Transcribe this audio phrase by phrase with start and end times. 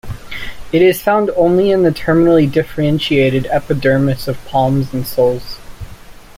[0.71, 5.57] It is found only in the terminally differentiated epidermis of palms and soles.